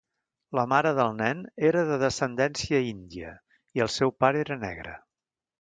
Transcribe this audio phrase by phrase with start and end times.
[0.59, 3.37] La mare del nen era de descendència índia
[3.79, 4.99] i el seu pare era negre.